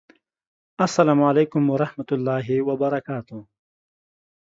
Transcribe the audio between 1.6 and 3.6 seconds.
ورحمة الله وبرکاته